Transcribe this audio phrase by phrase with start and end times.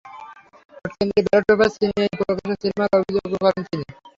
[0.73, 3.83] ভোটকেন্দ্রে ballot paper ছিনিয়ে নিয়ে প্রকাশ্যে সিল মারারও অভিযোগ করেন তিনি।